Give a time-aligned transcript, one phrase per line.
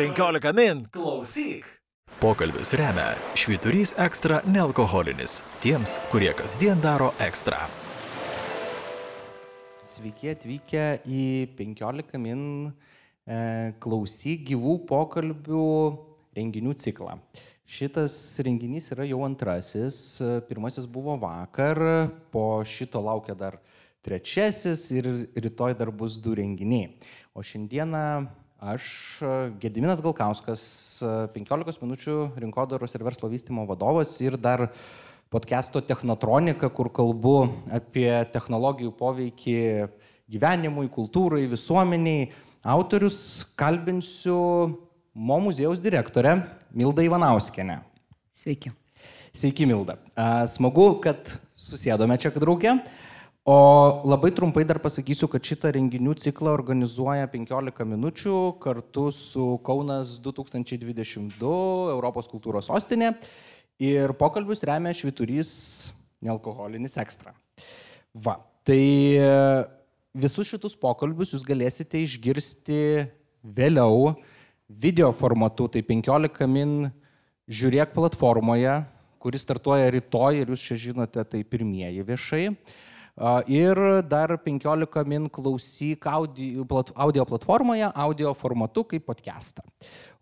[0.00, 0.86] 15 min.
[0.92, 1.66] Klausyk.
[2.20, 5.42] Pokalbis remia Švyturys ekstra nealkoholinis.
[5.60, 7.66] Tiems, kurie kasdien daro ekstra.
[9.84, 11.26] Sveiki atvykę į
[11.58, 12.40] 15 min
[13.28, 15.68] e, klausyk gyvų pokalbių
[16.40, 17.20] renginių ciklą.
[17.68, 20.16] Šitas renginys yra jau antrasis,
[20.48, 21.76] pirmasis buvo vakar,
[22.32, 23.60] po šito laukia dar
[24.00, 26.94] trečiasis ir rytoj dar bus du renginiai.
[27.36, 28.30] O šiandieną
[28.60, 28.84] aš,
[29.60, 30.62] Gediminas Galkauskas,
[31.34, 34.68] 15 minučių rinkodaros ir verslo vystimo vadovas ir dar
[35.32, 37.34] podcast'o Technotronika, kur kalbu
[37.72, 39.56] apie technologijų poveikį
[40.30, 42.30] gyvenimui, kultūrai, visuomeniai.
[42.60, 44.36] Autorius kalbinsiu
[45.10, 46.36] Mo muziejaus direktorę
[46.70, 47.80] Mildą Ivanauskenę.
[48.36, 48.70] Sveiki.
[49.34, 49.96] Sveiki, Milda.
[50.46, 52.76] Smagu, kad susėdome čia draugė.
[53.44, 60.18] O labai trumpai dar pasakysiu, kad šitą renginių ciklą organizuoja 15 minučių kartu su Kaunas
[60.20, 61.54] 2022
[61.94, 63.14] Europos kultūros sostinė
[63.80, 65.52] ir pokalbius remia Šviturys
[66.20, 67.32] nealkoholinis ekstra.
[68.12, 68.36] Va,
[68.68, 69.32] tai e,
[70.12, 73.08] visus šitus pokalbius jūs galėsite išgirsti
[73.40, 74.18] vėliau
[74.68, 76.90] video formatu, tai 15 min
[77.48, 78.82] žiūrėk platformoje,
[79.16, 82.44] kuris startuoja rytoj ir jūs čia žinote, tai pirmieji viešai.
[83.52, 83.76] Ir
[84.08, 86.64] dar 15 min klausyk audio,
[86.96, 89.60] audio platformoje, audio formatu kaip podcastą.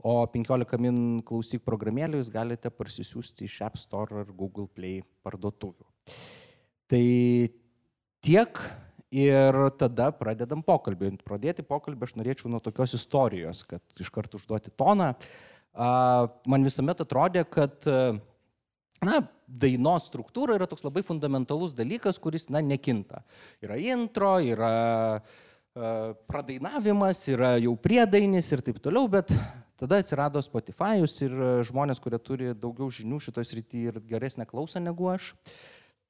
[0.02, 5.86] O 15 min klausyk programėlį jūs galite parsisiųsti iš App Store ar Google Play parduotuvių.
[6.91, 7.04] Tai
[8.26, 8.62] tiek
[9.14, 11.12] ir tada pradedam pokalbį.
[11.22, 15.12] Pradėti pokalbį aš norėčiau nuo tokios istorijos, kad iš karto užduoti toną.
[16.50, 17.78] Man visuomet atrodė, kad
[19.04, 23.22] na, dainos struktūra yra toks labai fundamentalus dalykas, kuris, na, nekinta.
[23.64, 24.72] Yra intro, yra
[25.18, 29.32] uh, pradainavimas, yra jau priedainis ir taip toliau, bet
[29.78, 31.34] tada atsirado Spotify'us ir
[31.69, 35.32] žmonės, kurie turi daugiau žinių šitoje srityje ir geresnę klausą negu aš,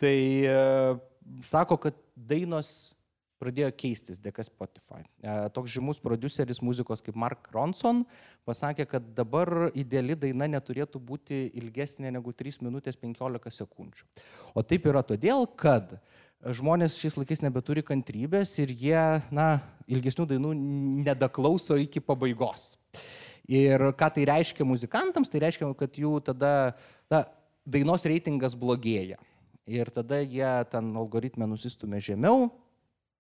[0.01, 0.97] tai uh,
[1.45, 2.95] sako, kad dainos
[3.39, 5.03] pradėjo keistis dėka Spotify.
[5.23, 8.05] E, toks žymus produceris muzikos kaip Mark Ronson
[8.49, 14.09] pasakė, kad dabar ideali daina neturėtų būti ilgesnė negu 3 minutės 15 sekundžių.
[14.55, 15.99] O taip yra todėl, kad
[16.45, 19.01] žmonės šiais laikais nebeturi kantrybės ir jie,
[19.35, 19.49] na,
[19.91, 20.53] ilgesnių dainų
[21.07, 22.77] nedaklauso iki pabaigos.
[23.49, 26.53] Ir ką tai reiškia muzikantams, tai reiškia, kad jų tada
[27.11, 27.25] na,
[27.65, 29.17] dainos reitingas blogėja.
[29.69, 32.49] Ir tada jie ten algoritmę nusistumė žemiau,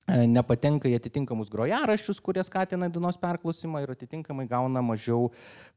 [0.09, 5.29] nepatenka į atitinkamus grojaraščius, kurie skatina dienos perklausimą ir atitinkamai gauna mažiau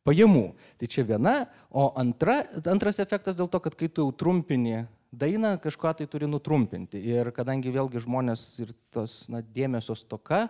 [0.08, 0.52] pajamų.
[0.80, 1.36] Tai čia viena,
[1.70, 6.30] o antra, antras efektas dėl to, kad kai tu jau trumpini dainą, kažką tai turi
[6.32, 7.02] nutrumpinti.
[7.12, 10.46] Ir kadangi vėlgi žmonės ir tos na, dėmesio stoka,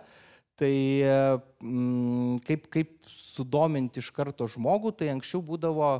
[0.60, 5.90] tai mm, kaip, kaip sudominti iš karto žmogų, tai anksčiau būdavo,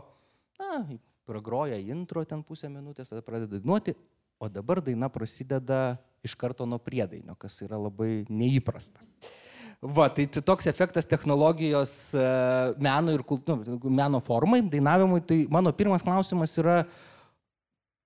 [0.62, 0.84] na,
[1.26, 3.96] pragroja intro ten pusę minutės, tada pradeda dainuoti,
[4.38, 9.02] o dabar daina prasideda iš karto nuo priedainio, kas yra labai neįprasta.
[9.82, 12.26] Va, tai toks efektas technologijos e,
[12.78, 15.24] meno ir kultūro, nu, meno formai, dainavimui.
[15.26, 16.84] Tai mano pirmas klausimas yra,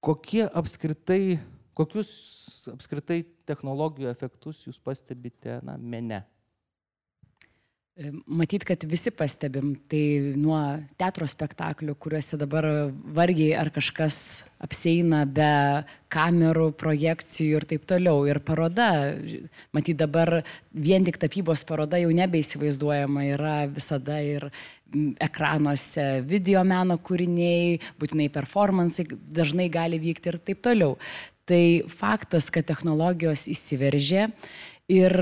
[0.00, 1.36] kokie apskritai,
[1.76, 2.14] kokius
[2.72, 6.22] apskritai technologijų efektus jūs pastebite na, mene?
[7.96, 10.58] Matyt, kad visi pastebim, tai nuo
[11.00, 12.66] teatro spektaklių, kuriuose dabar
[13.16, 14.18] vargiai ar kažkas
[14.60, 15.46] apseina be
[16.12, 18.26] kamerų, projekcijų ir taip toliau.
[18.28, 18.90] Ir paroda,
[19.72, 20.42] matyt, dabar
[20.76, 24.50] vien tik tapybos paroda jau nebeįsivaizduojama yra visada ir
[25.16, 29.08] ekranuose video meno kūriniai, būtinai performansai
[29.40, 30.98] dažnai gali vykti ir taip toliau.
[31.48, 34.28] Tai faktas, kad technologijos įsiveržė
[34.92, 35.20] ir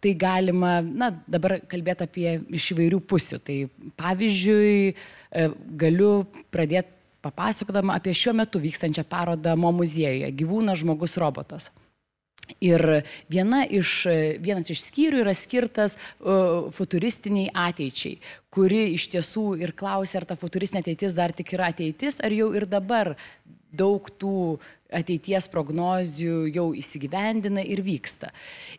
[0.00, 3.40] tai galima, na, dabar kalbėti apie iš įvairių pusių.
[3.44, 3.58] Tai
[4.00, 5.50] pavyzdžiui, e,
[5.82, 6.14] galiu
[6.52, 11.70] pradėti papasakodama apie šiuo metu vykstančią parodą Mo muziejuje- gyvūnas, žmogus, robotas.
[12.58, 14.06] Ir viena iš,
[14.42, 18.18] vienas iš skyrių yra skirtas uh, futuristiniai ateičiai,
[18.50, 22.50] kuri iš tiesų ir klausia, ar ta futuristinė ateitis dar tik yra ateitis, ar jau
[22.56, 23.14] ir dabar
[23.70, 24.58] daug tų
[24.96, 28.30] ateities prognozių jau įsigyvendina ir vyksta.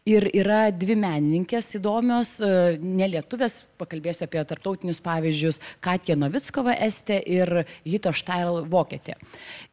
[0.09, 7.63] Ir yra dvi menininkės įdomios, e, nelietuvės, pakalbėsiu apie tarptautinius pavyzdžius, Katja Novickova Estė ir
[7.85, 9.17] Hito Štail Vokietė.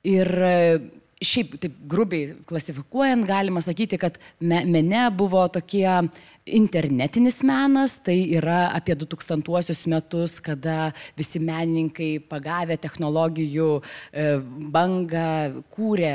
[0.07, 0.57] Ir e,
[1.25, 5.87] šiaip taip grubiai klasifikuojant, galima sakyti, kad me, mene buvo tokie
[6.59, 14.31] internetinis menas, tai yra apie 2000 metus, kada visi menininkai pagavę technologijų e,
[14.73, 16.15] bangą kūrė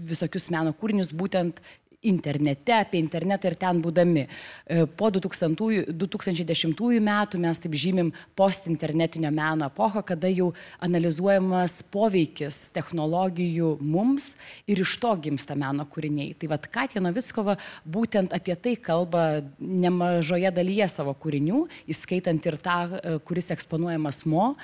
[0.00, 1.60] visokius meno kūrinius būtent
[2.02, 4.24] internete, apie internetą ir ten būdami.
[4.24, 10.50] E, po 2000, 2010 metų mes taip žymim postinternetinio meno epochą, kada jau
[10.80, 14.34] analizuojamas poveikis technologijų mums
[14.70, 16.32] ir iš to gimsta meno kūriniai.
[16.40, 19.26] Tai vad Katė Novickova būtent apie tai kalba
[19.58, 24.54] nemažoje dalyje savo kūrinių, įskaitant ir tą, e, kuris eksponuojamas mo.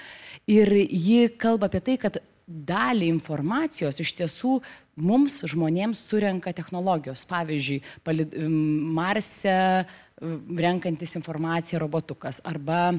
[0.48, 4.60] Ir ji kalba apie tai, kad dalį informacijos iš tiesų
[4.96, 7.24] mums žmonėms surenka technologijos.
[7.28, 7.82] Pavyzdžiui,
[8.96, 9.56] Marse
[10.16, 12.94] renkantis informaciją robotukas arba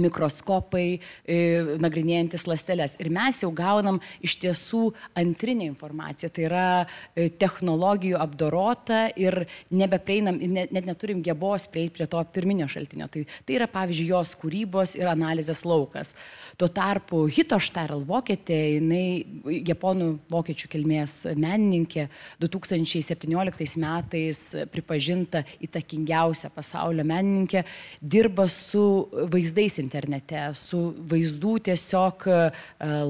[0.00, 0.86] mikroskopai,
[1.24, 1.38] e,
[1.82, 2.96] nagrinėjantis lastelės.
[3.02, 4.82] Ir mes jau gaunam iš tiesų
[5.18, 9.44] antrinę informaciją, tai yra e, technologijų apdorota ir
[9.74, 13.08] nebeprieinam, net, net neturim gebos prieiti prie to pirminio šaltinio.
[13.12, 16.14] Tai, tai yra, pavyzdžiui, jos kūrybos ir analizės laukas.
[16.60, 22.08] Tuo tarpu Hito Štarl vokietė, jinai japonų vokiečių kilmės menininkė,
[22.42, 24.40] 2017 metais
[24.72, 27.64] pripažinta įtakingiausia pasaulio menininkė,
[28.00, 28.84] dirba su
[29.32, 32.38] vaizdais internete, su vaizdų tiesiog e,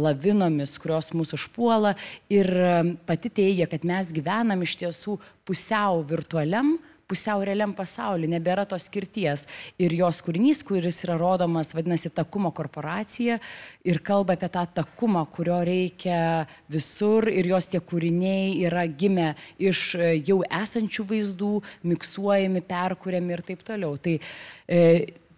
[0.05, 1.95] lavinomis, kurios mūsų užpuola
[2.33, 2.75] ir e,
[3.07, 6.75] pati teigia, kad mes gyvenam iš tiesų pusiau virtualiam,
[7.09, 9.45] pusiau realiam pasauliu, nebėra tos skirties.
[9.81, 13.39] Ir jos kūrinys, kuris yra rodomas, vadinasi Takumo korporacija
[13.85, 19.87] ir kalba apie tą takumą, kurio reikia visur ir jos tie kūriniai yra gimę iš
[19.99, 21.53] e, jau esančių vaizdų,
[21.93, 23.99] miksuojami, perkūriami ir taip toliau.
[24.01, 24.81] Tai e,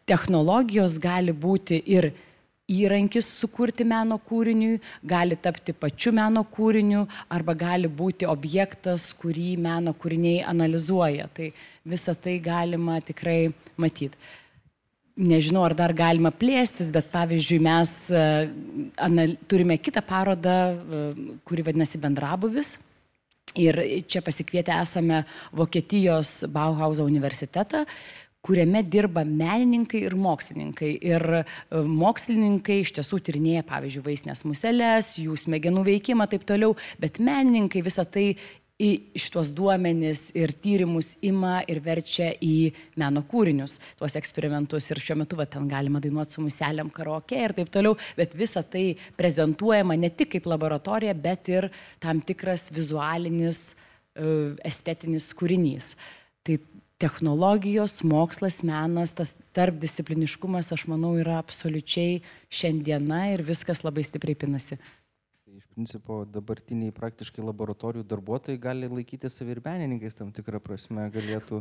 [0.06, 2.12] technologijos gali būti ir
[2.66, 9.94] įrankis sukurti meno kūriniui, gali tapti pačiu meno kūriniu arba gali būti objektas, kurį meno
[9.94, 11.28] kūriniai analizuoja.
[11.34, 11.52] Tai
[11.86, 14.18] visą tai galima tikrai matyti.
[15.16, 18.24] Nežinau, ar dar galima plėstis, bet pavyzdžiui, mes e,
[19.00, 22.74] anal, turime kitą parodą, e, kuri vadinasi Bendrabuvis.
[23.56, 25.22] Ir čia pasikvietę esame
[25.56, 27.86] Vokietijos Bauhauso universitetą,
[28.46, 30.92] kuriame dirba menininkai ir mokslininkai.
[31.10, 37.20] Ir e, mokslininkai iš tiesų tyrinėja, pavyzdžiui, vaisnės muselės, jų smegenų veikimą, taip toliau, bet
[37.22, 38.30] menininkai visą tai
[38.76, 44.90] į šitos duomenis ir tyrimus ima ir verčia į meno kūrinius, tuos eksperimentus.
[44.92, 48.62] Ir šiuo metu va, ten galima dainuoti su muselėm karaoke ir taip toliau, bet visa
[48.62, 51.70] tai prezentuojama ne tik kaip laboratorija, bet ir
[52.04, 54.28] tam tikras vizualinis, e,
[54.68, 55.94] estetinis kūrinys.
[56.96, 64.78] Technologijos, mokslas, menas, tas tarpdiscipliniškumas, aš manau, yra absoliučiai šiandiena ir viskas labai stipriai pinasi.
[65.44, 71.04] Tai iš principo dabartiniai praktiškai laboratorijų darbuotojai gali laikyti savi ir menininkais tam tikrą prasme,
[71.12, 71.60] galėtų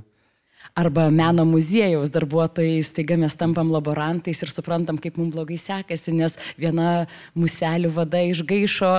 [0.75, 6.35] Arba meno muziejaus darbuotojai, staiga mes tampam laborantais ir suprantam, kaip mums blogai sekasi, nes
[6.59, 7.05] viena
[7.37, 8.91] muselių vada išgaišo,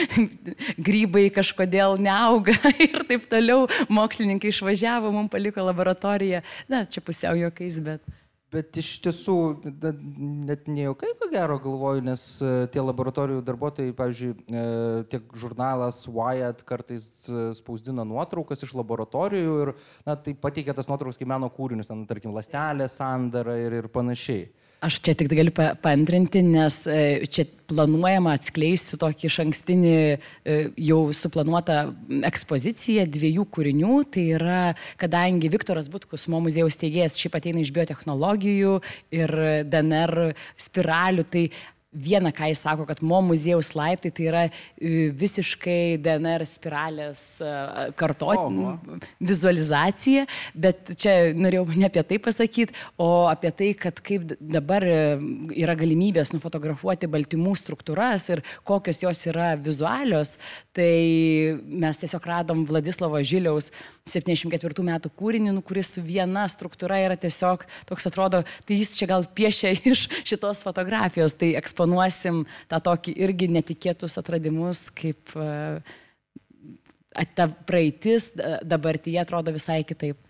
[0.88, 2.56] grybai kažkodėl neauga
[2.88, 6.44] ir taip toliau, mokslininkai išvažiavo, mums paliko laboratoriją.
[6.72, 8.23] Na, čia pusiau juokais, bet...
[8.54, 9.34] Bet iš tiesų,
[10.46, 14.66] net nejaukai, ko gero galvoju, nes e, tie laboratorijų darbuotojai, pavyzdžiui, e,
[15.10, 19.72] tiek žurnalas Wired kartais e, spausdina nuotraukas iš laboratorijų ir,
[20.06, 24.46] na, tai pateikia tas nuotraukas kaip meno kūrinius, ten, tarkim, lastelė, sandara ir, ir panašiai.
[24.84, 30.56] Aš čia tik galiu paantrinti, nes e, čia planuojama atskleisti tokį iš ankstinį e,
[30.88, 31.78] jau suplanuotą
[32.28, 33.94] ekspoziciją dviejų kūrinių.
[34.12, 34.58] Tai yra,
[35.00, 38.74] kadangi Viktoras Butkus, mo muziejaus teigėjas, šiaip ateina iš biotehnologijų
[39.16, 39.34] ir
[39.72, 40.34] DNR
[40.66, 41.46] spiralių, tai
[41.94, 47.52] Viena, ką jis sako, kad mo muziejaus laiptai tai yra e, visiškai DNR spiralės e,
[47.98, 50.26] kartoti, vizualizacija,
[50.58, 54.98] bet čia norėjau ne apie tai pasakyti, o apie tai, kad kaip dabar e,
[55.62, 60.36] yra galimybės nufotografuoti baltymų struktūras ir kokios jos yra vizualios,
[60.74, 60.90] tai
[61.62, 63.70] mes tiesiog radom Vladislavo Žiliaus
[64.04, 69.08] 74 metų kūrinį, nu, kuris su viena struktūra yra tiesiog toks atrodo, tai jis čia
[69.08, 75.80] gal piešia iš šitos fotografijos, tai eksponuosim tą tokį irgi netikėtus atradimus, kaip e,
[77.32, 80.20] ta praeitis dabartyje atrodo visai kitaip.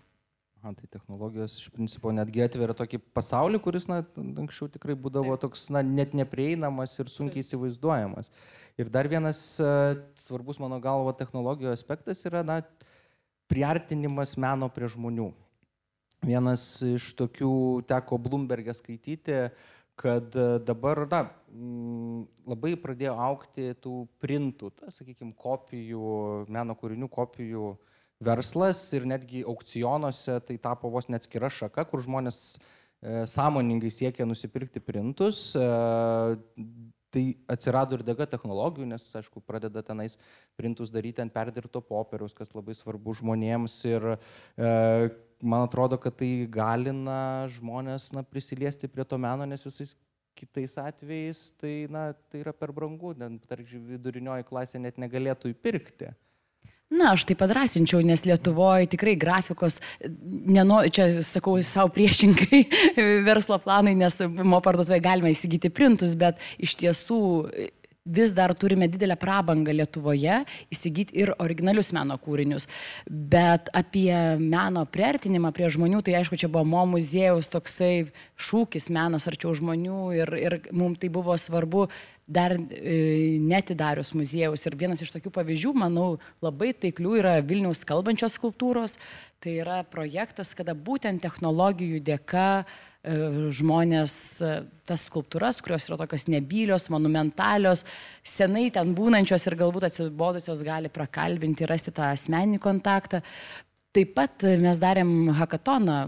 [0.63, 5.67] Aha, tai technologijos iš principo netgi atveria tokį pasaulį, kuris na, anksčiau tikrai būdavo toks
[5.75, 8.31] na, net neprieinamas ir sunkiai įsivaizduojamas.
[8.79, 12.63] Ir dar vienas uh, svarbus mano galvo technologijų aspektas yra na,
[13.51, 15.31] priartinimas meno prie žmonių.
[16.25, 19.49] Vienas iš tokių teko Bloomberg'e skaityti,
[19.99, 21.21] kad e, dabar, na,
[22.49, 27.75] labai pradėjo aukti tų printų, ta, sakykime, kopijų, meno kūrinių kopijų
[28.25, 34.83] verslas ir netgi aukcionuose tai tapo vos neatskira šaka, kur žmonės e, sąmoningai siekia nusipirkti
[34.83, 35.51] printus.
[35.55, 35.69] E,
[37.15, 40.17] tai atsirado ir dėka technologijų, nes, aišku, pradeda tenais
[40.59, 43.77] printus daryti ant perdirbto popieriaus, kas labai svarbu žmonėms.
[43.87, 44.17] Ir e,
[45.39, 49.95] man atrodo, kad tai galina žmonės na, prisiliesti prie to meno, nes visais
[50.35, 53.13] kitais atvejais tai, na, tai yra per brangu,
[53.47, 56.11] tarkim, vidurinioji klasė net negalėtų įpirkti.
[56.93, 62.59] Na, aš tai padrasinčiau, nes Lietuvoje tikrai grafikos, neno, čia sakau savo priešingai
[63.29, 67.21] verslo planai, nes mo parduotuvėje galima įsigyti printus, bet iš tiesų
[68.05, 70.43] vis dar turime didelę prabangą Lietuvoje
[70.73, 72.67] įsigyti ir originalius meno kūrinius.
[73.09, 79.25] Bet apie meno priartinimą prie žmonių, tai aišku, čia buvo mo muziejaus toksai šūkis menas
[79.29, 81.87] arčiau žmonių ir, ir mums tai buvo svarbu
[82.25, 84.65] dar e, netidarius muziejaus.
[84.65, 88.97] Ir vienas iš tokių pavyzdžių, manau, labai taiklių yra Vilniaus kalbančios skultūros.
[89.41, 92.65] Tai yra projektas, kada būtent technologijų dėka e,
[93.55, 94.53] žmonės e,
[94.87, 97.85] tas skulptūras, kurios yra tokios nebylios, monumentalios,
[98.25, 103.21] senai ten būnančios ir galbūt atsibodusios gali prakalbinti, rasti tą asmeninį kontaktą.
[103.95, 105.99] Taip pat mes darėm hackatoną,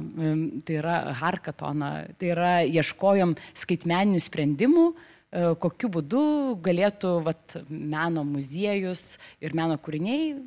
[0.67, 4.87] tai yra harkatoną, tai yra ieškojom skaitmeninių sprendimų,
[5.27, 6.21] E, kokiu būdu
[6.63, 10.37] galėtų vat, meno muziejus ir meno kūriniai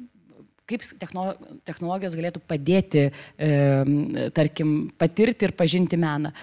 [0.70, 0.86] kaip
[1.66, 3.50] technologijos galėtų padėti, e,
[4.36, 6.34] tarkim, patirti ir pažinti meną.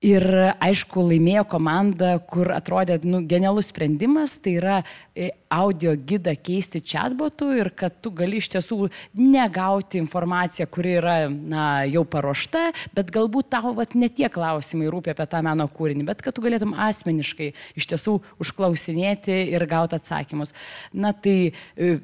[0.00, 0.24] Ir
[0.64, 4.76] aišku, laimėjo komanda, kur atrodė nu, genialus sprendimas, tai yra
[5.12, 8.88] e, audio gidą keisti chatbotu ir kad tu gali iš tiesų
[9.20, 15.12] negauti informaciją, kuri yra na, jau paruošta, bet galbūt tau vat, ne tie klausimai rūpia
[15.12, 20.56] apie tą meno kūrinį, bet kad tu galėtum asmeniškai iš tiesų užklausinėti ir gauti atsakymus.
[20.96, 21.98] Na tai e,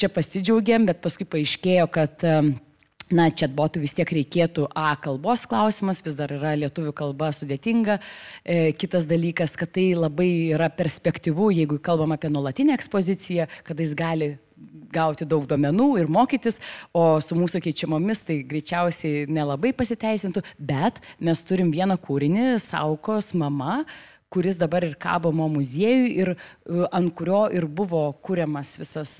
[0.00, 2.24] čia pasidžiaugiam, bet paskui paaiškėjo, kad
[3.12, 7.98] na, chatbotų vis tiek reikėtų A kalbos klausimas, vis dar yra lietuvių kalba sudėtinga.
[8.44, 13.94] E, kitas dalykas, kad tai labai yra perspektyvu, jeigu kalbam apie nuolatinę ekspoziciją, kada jis
[13.98, 14.34] gali
[14.94, 16.60] gauti daug duomenų ir mokytis,
[16.94, 23.82] o su mūsų keičiamomis tai greičiausiai nelabai pasiteisintų, bet mes turim vieną kūrinį, Saukos mama,
[24.34, 26.36] kuris dabar ir kabo mo muziejui ir e,
[26.90, 29.14] ant kurio ir buvo kuriamas visas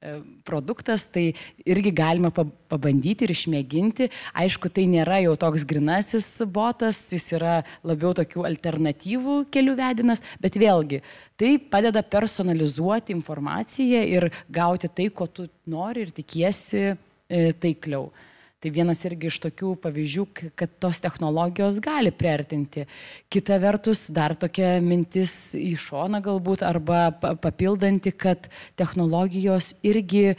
[0.00, 1.34] E, produktas, tai
[1.66, 4.06] irgi galima pabandyti ir išmėginti.
[4.30, 10.54] Aišku, tai nėra jau toks grinasis botas, jis yra labiau tokių alternatyvų kelių vedinas, bet
[10.54, 11.02] vėlgi
[11.34, 18.12] tai padeda personalizuoti informaciją ir gauti tai, ko tu nori ir tikiesi e, taikliau.
[18.58, 20.22] Tai vienas irgi iš tokių pavyzdžių,
[20.58, 22.88] kad tos technologijos gali priartinti.
[23.30, 28.50] Kita vertus, dar tokia mintis į šoną galbūt arba papildanti, kad
[28.80, 30.32] technologijos irgi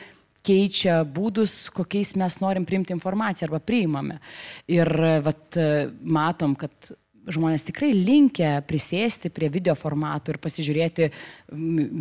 [0.43, 4.19] keičia būdus, kokiais mes norim priimti informaciją arba priimame.
[4.67, 4.91] Ir
[5.23, 5.55] vat,
[6.03, 6.91] matom, kad
[7.27, 11.09] žmonės tikrai linkę prisėsti prie video formatų ir pasižiūrėti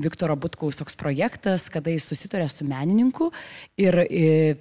[0.05, 3.33] Viktoro Butkaus toks projektas, kada jis susituria su menininku
[3.81, 4.01] ir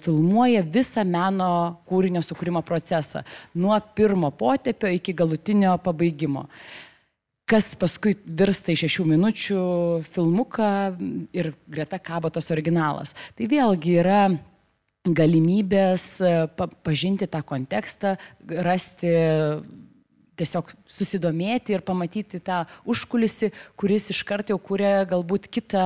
[0.02, 1.52] filmuoja visą meno
[1.88, 3.24] kūrinio sukūrimo procesą
[3.54, 6.48] nuo pirmo potepio iki galutinio pabaigimo
[7.48, 9.62] kas paskui virsta į šešių minučių
[10.12, 10.70] filmuką
[11.32, 13.14] ir greta kabo tas originalas.
[13.38, 14.20] Tai vėlgi yra
[15.08, 16.32] galimybės e,
[16.84, 18.16] pažinti tą kontekstą,
[18.66, 19.12] rasti
[20.38, 25.84] tiesiog susidomėti ir pamatyti tą užkulisi, kuris iškart jau kūrė galbūt kitą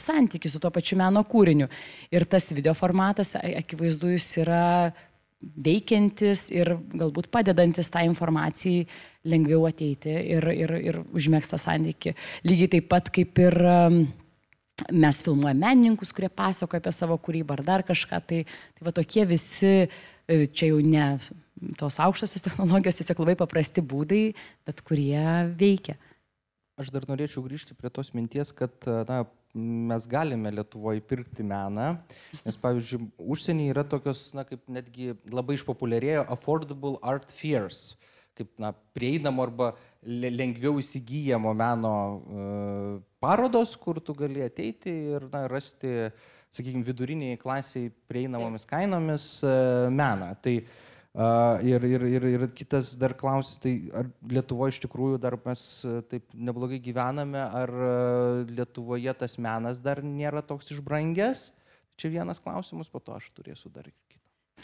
[0.00, 1.70] santykį su tuo pačiu meno kūriniu.
[2.14, 4.64] Ir tas video formatas, akivaizdu, jis yra
[5.44, 8.84] veikiantis ir galbūt padedantis tą informacijai
[9.28, 12.14] lengviau ateiti ir, ir, ir užmėgstą santykį.
[12.48, 13.98] Lygiai taip pat kaip ir um,
[14.92, 19.26] mes filmuojame menininkus, kurie pasakoja apie savo kūrybą ar dar kažką, tai, tai va tokie
[19.28, 21.06] visi, e, čia jau ne
[21.78, 24.24] tos aukštosios technologijos tiesiog labai paprasti būdai,
[24.66, 25.24] bet kurie
[25.58, 25.96] veikia.
[26.74, 28.74] Aš dar norėčiau grįžti prie tos minties, kad
[29.06, 29.20] na,
[29.54, 31.92] mes galime Lietuvoje pirkti meną,
[32.42, 37.94] nes pavyzdžiui, užsienyje yra tokios, na, kaip netgi labai išpopuliarėjo affordable art fairs,
[38.34, 39.70] kaip na, prieinamo arba
[40.02, 46.10] lengviau įsigijamo meno uh, parodos, kur tu gali ateiti ir na, rasti,
[46.54, 50.32] sakykime, viduriniai klasiai prieinamomis kainomis uh, meną.
[50.42, 50.56] Tai
[51.14, 55.62] uh, Ir, ir, ir, ir kitas dar klausimas, tai ar Lietuvoje iš tikrųjų dar mes
[56.10, 57.70] taip neblogai gyvename, ar
[58.50, 61.52] Lietuvoje tas menas dar nėra toks išbrangęs?
[61.94, 63.86] Čia vienas klausimas, po to aš turėsiu dar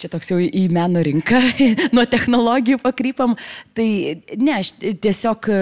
[0.01, 1.39] Čia toks jau į meno rinką,
[1.97, 3.35] nuo technologijų pakrypam.
[3.77, 3.87] Tai
[4.41, 5.59] ne, aš tiesiog e,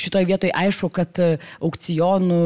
[0.00, 1.20] šitoje vietoje aišku, kad
[1.64, 2.40] aukcionų,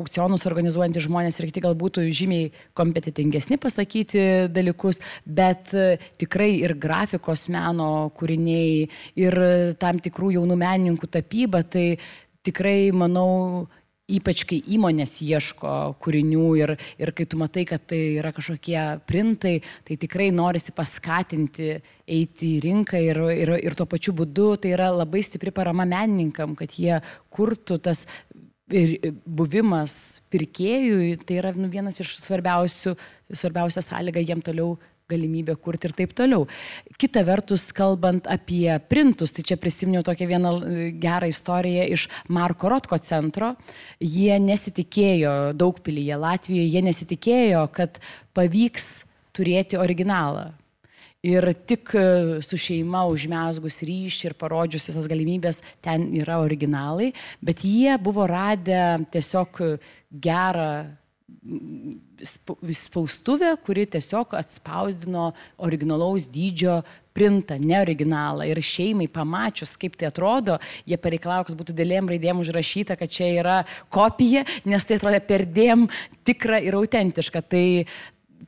[0.00, 7.46] aukcionus organizuojantys žmonės ir kiti galbūt žymiai kompetitingesni pasakyti dalykus, bet e, tikrai ir grafikos
[7.52, 8.88] meno kūriniai,
[9.20, 9.38] ir
[9.78, 11.92] tam tikrų jaunų menininkų tapyba, tai
[12.46, 13.68] tikrai, manau,
[14.16, 19.56] ypač kai įmonės ieško kūrinių ir, ir kai tu matai, kad tai yra kažkokie printai,
[19.86, 21.72] tai tikrai norisi paskatinti
[22.10, 26.56] eiti į rinką ir, ir, ir tuo pačiu būdu tai yra labai stipri parama menininkam,
[26.58, 26.98] kad jie
[27.30, 28.06] kurtų tas
[28.70, 32.94] ir buvimas pirkėjui, tai yra nu, vienas iš svarbiausių,
[33.34, 34.76] svarbiausia sąlyga jiem toliau
[35.10, 36.46] galimybė kurti ir taip toliau.
[37.00, 42.70] Kita vertus, kalbant apie printus, tai čia prisiminiau tokią vieną e, gerą istoriją iš Marko
[42.72, 43.54] Rotko centro.
[44.00, 48.00] Jie nesitikėjo daug pilyje Latvijoje, jie nesitikėjo, kad
[48.36, 48.90] pavyks
[49.36, 50.50] turėti originalą.
[51.20, 52.02] Ir tik e,
[52.40, 57.10] su šeima užmesgus ryšį ir parodžius visas galimybės, ten yra originalai,
[57.44, 59.60] bet jie buvo radę tiesiog
[60.16, 60.70] gerą
[62.76, 65.30] spaustuvė, kuri tiesiog atspausdino
[65.64, 66.80] originalaus dydžio
[67.16, 68.46] printą, ne originalą.
[68.48, 70.58] Ir šeimai pamačius, kaip tai atrodo,
[70.88, 73.58] jie pareikalavo, kad būtų dėlėm raidėm užrašyta, kad čia yra
[73.92, 75.88] kopija, nes tai atrodė perdėm
[76.28, 77.42] tikra ir autentiška.
[77.50, 77.64] Tai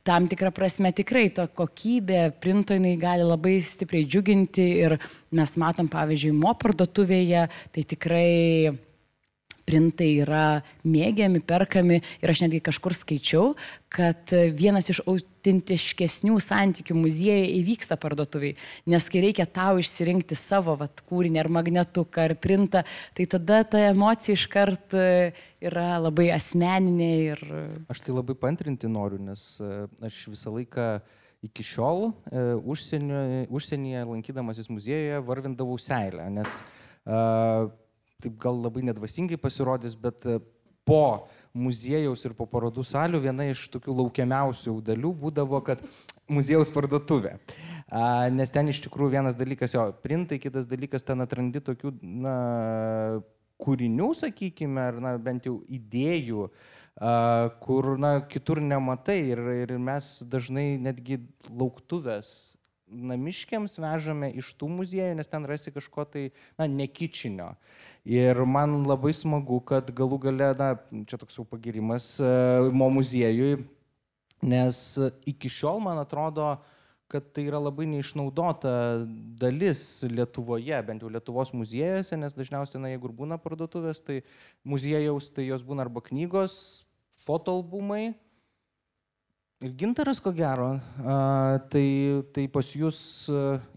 [0.03, 4.97] tam tikrą prasme tikrai ta kokybė printo jinai gali labai stipriai džiuginti ir
[5.33, 8.73] mes matom, pavyzdžiui, mo parduotuvėje, tai tikrai
[9.67, 10.45] printai yra
[10.87, 13.53] mėgiami, perkami ir aš netgi kažkur skaičiau,
[13.93, 18.55] kad vienas iš autentiškesnių santykių muziejai įvyksta parduotuviai,
[18.89, 22.83] nes kai reikia tau išsirinkti savo vat, kūrinį ar magnetuką ar printą,
[23.17, 25.09] tai tada ta emocija iškart e,
[25.63, 27.43] yra labai asmeninė ir...
[27.93, 30.87] Aš tai labai pantrinti noriu, nes e, aš visą laiką
[31.43, 33.21] iki šiol e, užsienio,
[33.53, 36.61] užsienyje lankydamasis muziejuje varvindavau seilę, nes
[37.03, 37.67] uh,
[38.23, 40.39] taip gal labai nedvasingai pasirodys, bet e,
[40.87, 45.83] po muziejaus ir po parodų salių viena iš tokių laukiamiausių dalių būdavo, kad
[46.31, 47.37] muziejaus parduotuvė.
[47.87, 52.37] A, nes ten iš tikrųjų vienas dalykas jo printai, kitas dalykas ten atrandi tokių na,
[53.63, 56.47] kūrinių, sakykime, ar na, bent jau idėjų,
[56.97, 57.13] a,
[57.63, 62.53] kur na, kitur nematai ir, ir mes dažnai netgi lauktuvės
[62.93, 66.27] namiškiams vežame iš tų muziejų, nes ten rasi kažko tai,
[66.59, 67.53] na, nekičinio.
[68.05, 70.69] Ir man labai smagu, kad galų gale, na,
[71.09, 72.29] čia toks jau pagirimas e,
[72.75, 73.63] mo muziejui,
[74.43, 74.79] nes
[75.29, 76.55] iki šiol, man atrodo,
[77.11, 78.71] kad tai yra labai neišnaudota
[79.39, 84.21] dalis Lietuvoje, bent jau Lietuvos muziejuose, nes dažniausiai, na, jeigu ir būna parduotuvės, tai
[84.65, 86.55] muziejaus, tai jos būna arba knygos,
[87.21, 88.15] fotoalbumai,
[89.63, 90.73] Ir gintaras, ko gero,
[91.07, 91.13] a,
[91.71, 91.85] tai,
[92.35, 92.97] tai pas jūs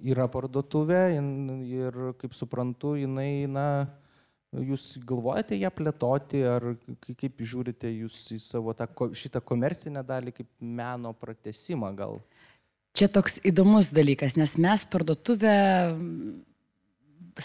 [0.03, 3.67] yra parduotuvė ir, kaip suprantu, jinai, na,
[4.51, 6.73] jūs galvojate ją plėtoti, ar
[7.07, 12.19] kaip žiūrite jūs į savo tą, šitą komercinę dalį kaip meno pratesimą gal?
[12.97, 15.57] Čia toks įdomus dalykas, nes mes parduotuvę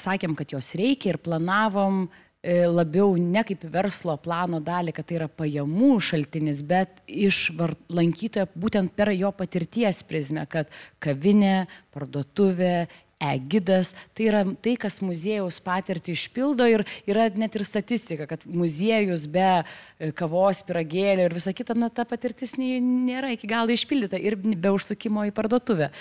[0.02, 2.08] sakėm, kad jos reikia ir planavom
[2.44, 7.52] labiau ne kaip verslo plano dalį, kad tai yra pajamų šaltinis, bet iš
[7.94, 10.72] lankytojo būtent per jo patirties prizmę, kad
[11.04, 12.88] kavinė, parduotuvė,
[13.22, 19.28] e-gidas, tai yra tai, kas muziejaus patirtį išpildo ir yra net ir statistika, kad muziejus
[19.32, 24.40] be e, kavos, piragėlio ir visa kita, na, ta patirtis nėra iki galo išpildyta ir
[24.42, 25.92] be užsukimo į parduotuvę.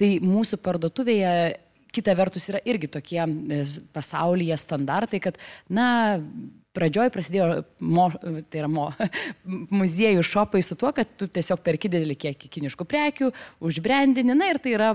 [0.00, 1.34] Tai mūsų parduotuvėje
[1.94, 3.60] kita vertus yra irgi tokie e,
[3.94, 6.18] pasaulyje standartai, kad, na,
[6.76, 7.46] pradžioj prasidėjo
[7.82, 8.06] mo,
[8.50, 8.88] tai yra mo,
[9.80, 13.30] muziejų šopai su tuo, kad tu tiesiog perki didelį kiekį kiniškų prekių,
[13.66, 14.92] užbrandini, na ir tai yra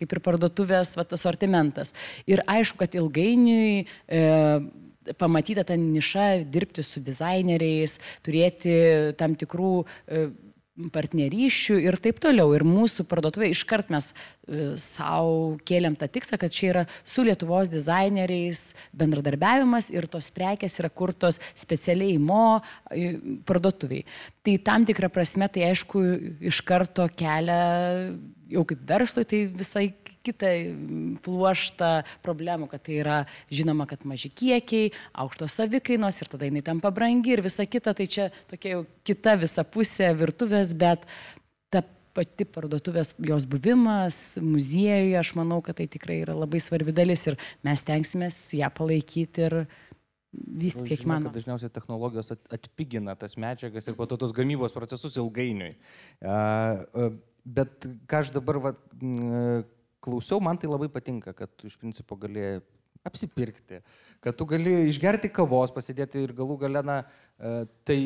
[0.00, 1.92] kaip ir parduotuvės va, sortimentas.
[2.30, 4.22] Ir aišku, kad ilgainiui e,
[5.18, 8.74] pamatyta ta niša dirbti su dizaineriais, turėti
[9.18, 10.24] tam tikrų e,
[10.92, 12.52] partnerysčių ir taip toliau.
[12.56, 17.72] Ir mūsų parduotuvė iškart mes e, savo kėlėm tą tikslą, kad čia yra su Lietuvos
[17.72, 24.06] dizaineriais bendradarbiavimas ir tos prekes yra kurtos specialiai mo e, parduotuviai.
[24.42, 26.04] Tai tam tikrą prasme tai aišku
[26.52, 28.14] iš karto kelia
[28.52, 29.90] jau kaip verslui tai visai
[30.24, 30.52] kitą
[31.24, 31.90] pluoštą
[32.24, 33.18] problemų, kad tai yra
[33.52, 34.92] žinoma, kad maži kiekiai,
[35.24, 39.36] aukštos savikainos ir tada jinai tampa brangi ir visa kita, tai čia tokia jau kita
[39.42, 41.06] visa pusė virtuvės, bet
[41.72, 41.84] ta
[42.16, 47.38] pati parduotuvės, jos buvimas muziejuje, aš manau, kad tai tikrai yra labai svarbi dalis ir
[47.64, 49.58] mes tenksimės ją palaikyti ir
[50.32, 51.32] vystyti kiek įmanoma.
[51.34, 55.74] Dažniausiai technologijos atpigina tas medžiagas ir po to tos gamybos procesus ilgainiui.
[57.42, 58.72] Bet ką aš dabar va,
[60.02, 62.60] klausiau, man tai labai patinka, kad tu iš principo gali
[63.06, 63.80] apsipirkti,
[64.22, 66.98] kad tu gali išgerti kavos, pasidėti ir galų gale, na,
[67.38, 67.98] e, tai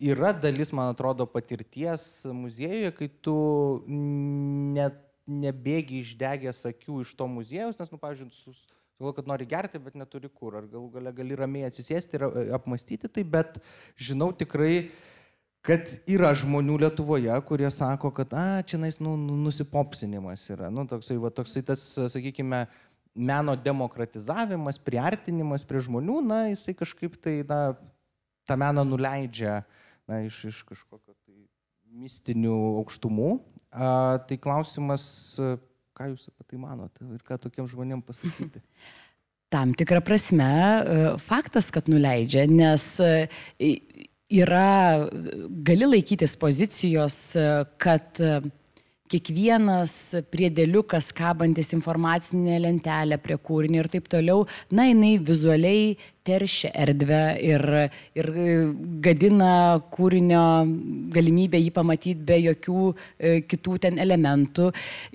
[0.00, 3.36] yra dalis, man atrodo, patirties muziejuje, kai tu
[4.74, 4.98] net
[5.30, 8.54] nebėgi išdegęs akių iš to muziejaus, nes, nu, pavyzdžiui, su,
[9.00, 10.58] Galvoju, kad nori gerti, bet neturi kur.
[10.58, 13.56] Ar galų gale gali ramiai atsisėsti ir apmastyti tai, bet
[13.96, 14.90] žinau tikrai,
[15.66, 20.70] kad yra žmonių Lietuvoje, kurie sako, kad, a, čia nais nu, nu, nusipopsinimas yra.
[20.72, 21.82] Nu, toksai, va, toksai tas,
[22.14, 22.64] sakykime,
[23.14, 27.62] meno demokratizavimas, priartinimas prie žmonių, na, jisai kažkaip tai, na,
[28.48, 29.60] tą meną nuleidžia,
[30.08, 31.36] na, iš, iš kažkokio tai
[31.90, 33.34] mistinių aukštumų.
[33.70, 33.90] A,
[34.26, 35.04] tai klausimas,
[36.00, 38.62] Ką Jūs apie tai manote ir ką tokiem žmonėm pasakyti?
[39.52, 43.28] Tam tikrą prasme, e, faktas, kad nuleidžia, nes e,
[44.30, 45.08] yra,
[45.66, 47.18] gali laikytis pozicijos,
[47.82, 48.22] kad
[49.10, 49.94] kiekvienas
[50.30, 57.64] priedėliukas kabantis informacinė lentelė prie kūrinio ir taip toliau, na, jinai vizualiai teršia erdvę ir,
[58.18, 58.30] ir
[59.04, 59.52] gadina
[59.94, 60.44] kūrinio
[61.14, 64.70] galimybę jį pamatyti be jokių e, kitų ten elementų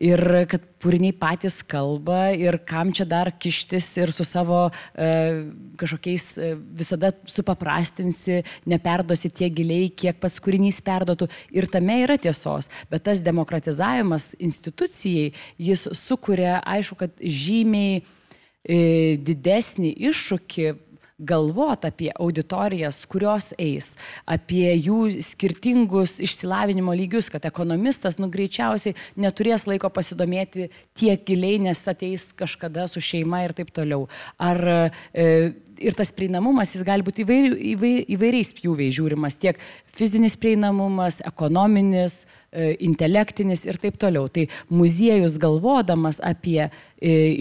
[0.09, 5.07] ir kad kūriniai patys kalba ir kam čia dar kištis ir su savo e,
[5.79, 11.29] kažkokiais e, visada supaprastinsi, neperdosi tiek giliai, kiek pats kūrinys perdotų.
[11.55, 12.69] Ir tame yra tiesos.
[12.91, 20.67] Bet tas demokratizavimas institucijai, jis sukuria, aišku, kad žymiai e, didesnį iššūkį
[21.17, 23.93] galvot apie auditorijas, kurios eis,
[24.27, 31.85] apie jų skirtingus išsilavinimo lygius, kad ekonomistas, nu, greičiausiai neturės laiko pasidomėti tiek giliai, nes
[31.87, 34.09] ateis kažkada su šeima ir taip toliau.
[34.35, 35.31] Ar e,
[35.79, 39.59] ir tas prieinamumas, jis gali būti įvairi, įvairi, įvairiais pjūviais žiūrimas, tiek
[39.95, 44.27] fizinis prieinamumas, ekonominis, e, intelektinis ir taip toliau.
[44.31, 46.69] Tai muziejus galvodamas apie e,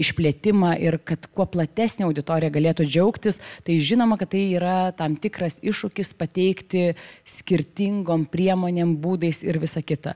[0.01, 5.59] išplėtimą ir kad kuo platesnė auditorija galėtų džiaugtis, tai žinoma, kad tai yra tam tikras
[5.63, 6.91] iššūkis pateikti
[7.37, 10.15] skirtingom priemonėm, būdais ir visa kita.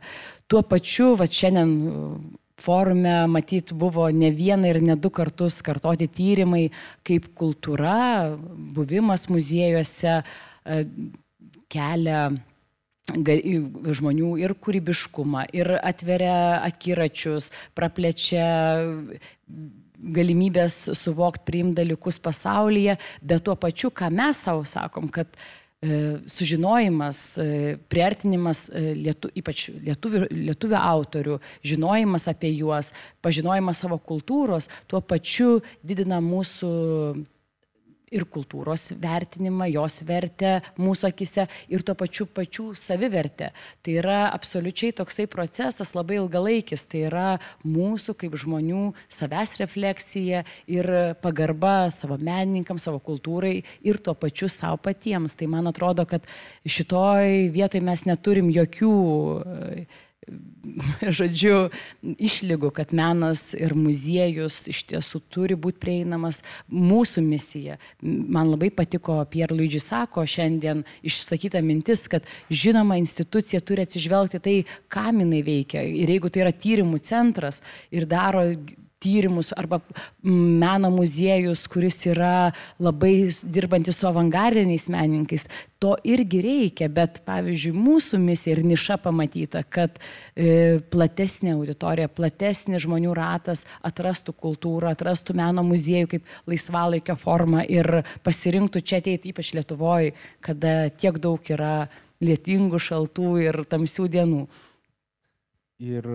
[0.50, 1.76] Tuo pačiu, va šiandien
[2.60, 6.70] forume matyt buvo ne vieną ir ne du kartus kartoti tyrimai,
[7.08, 8.36] kaip kultūra,
[8.76, 10.84] buvimas muziejuose e,
[11.70, 12.30] kelia
[13.10, 18.46] žmonių ir kūrybiškumą, ir atveria akiračius, praplečia
[20.00, 27.24] galimybės suvokti, priimti dalykus pasaulyje, bet tuo pačiu, ką mes savo sakom, kad e, sužinojimas,
[27.42, 32.94] e, priartinimas, e, lietu, ypač lietuvių, lietuvių autorių, žinojimas apie juos,
[33.26, 36.72] pažinojimas savo kultūros, tuo pačiu didina mūsų
[38.12, 43.52] ir kultūros vertinimą, jos vertę mūsų akise ir tuo pačiu pačių savivertę.
[43.86, 47.28] Tai yra absoliučiai toksai procesas labai ilgalaikis, tai yra
[47.66, 50.92] mūsų kaip žmonių savęs refleksija ir
[51.24, 55.38] pagarba savo menininkams, savo kultūrai ir tuo pačiu savo patiems.
[55.40, 56.26] Tai man atrodo, kad
[56.66, 58.94] šitoj vietoj mes neturim jokių
[61.20, 61.70] žodžiu,
[62.04, 66.42] išlygų, kad menas ir muziejus iš tiesų turi būti prieinamas.
[66.70, 67.78] Mūsų misija.
[68.02, 74.58] Man labai patiko Pierre Luigi sako šiandien išsakyta mintis, kad žinoma institucija turi atsižvelgti tai,
[74.92, 75.84] kam jinai veikia.
[75.84, 78.46] Ir jeigu tai yra tyrimų centras ir daro
[79.00, 79.80] tyrimus arba
[80.24, 85.48] meno muziejus, kuris yra labai dirbantis su avangardiniais menininkais.
[85.80, 89.96] To irgi reikia, bet pavyzdžiui, mūsų misija ir niša pamatyta, kad
[90.36, 98.02] e, platesnė auditorija, platesnė žmonių ratas atrastų kultūrą, atrastų meno muziejų kaip laisvalaikio formą ir
[98.28, 101.88] pasirinktų čia ateiti, ypač Lietuvoje, kada tiek daug yra
[102.20, 104.48] lietingų, šaltų ir tamsių dienų.
[105.80, 106.10] Ir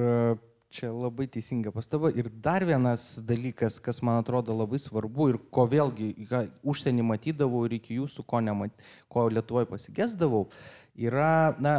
[0.74, 2.08] Čia labai teisinga pastaba.
[2.10, 6.08] Ir dar vienas dalykas, kas man atrodo labai svarbu ir ko vėlgi,
[6.66, 8.74] užsienį matydavau ir iki jūsų, ko, nemat,
[9.06, 10.48] ko Lietuvoje pasigesdavau,
[10.98, 11.76] yra na,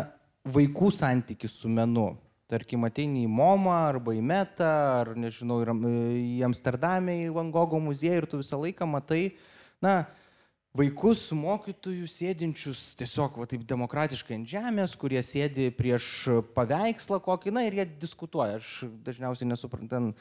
[0.48, 2.14] vaikų santykis su menu.
[2.48, 8.22] Tarkim, ateini į Momą arba į Metą, ar nežinau, į Amsterdamę, į Van Gogo muziejų
[8.22, 9.34] ir tu visą laiką matai,
[9.84, 10.06] na,
[10.76, 16.08] vaikus mokytojus sėdinčius tiesiog va taip demokratiškai ant žemės, kurie sėdi prieš
[16.56, 18.60] paveikslą kokį, na ir jie diskutuoja.
[18.60, 20.12] Aš dažniausiai nesuprantu,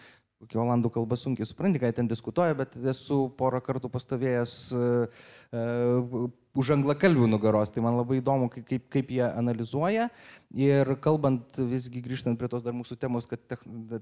[0.45, 5.25] kokia olandų kalba sunkiai supranti, ką jie ten diskutuoja, bet esu porą kartų pastovėjęs uh,
[5.55, 10.11] uh, už anglakalbių nugaros, tai man labai įdomu, kaip, kaip jie analizuoja.
[10.55, 13.43] Ir kalbant, visgi grįžtant prie tos dar mūsų temos, kad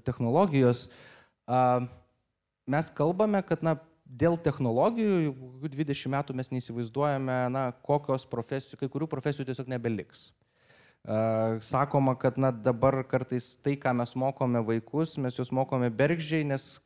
[0.05, 0.85] technologijos,
[1.47, 1.87] uh,
[2.69, 3.77] mes kalbame, kad na,
[4.13, 10.29] dėl technologijų, 20 metų mes neįsivaizduojame, na, kokios profesijų, kai kurių profesijų tiesiog nebeliks.
[11.65, 16.77] Sakoma, kad na, dabar kartais tai, ką mes mokome vaikus, mes juos mokome bergžiai, nes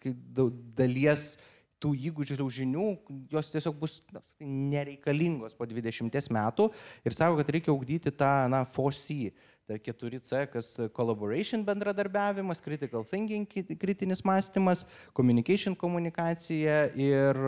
[0.78, 1.36] dalies
[1.78, 2.88] tų įgūdžių ir žinių,
[3.30, 6.72] jos tiesiog bus na, nereikalingos po 20 metų
[7.06, 9.36] ir sako, kad reikia augdyti tą, na, fosį,
[9.68, 17.40] ta 4C, kas collaboration bendradarbiavimas, critical thinking, kritinis mąstymas, communication komunikacija ir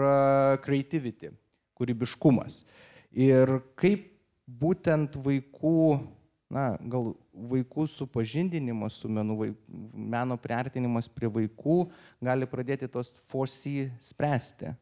[0.65, 1.31] creativity,
[1.79, 2.65] kūrybiškumas.
[3.15, 4.09] Ir kaip
[4.59, 5.79] būtent vaikų,
[6.51, 9.55] na, gal vaikų supažindinimas su menu, vaik,
[9.93, 11.79] meno priartinimas prie vaikų
[12.19, 14.75] gali pradėti tos 4C spręsti.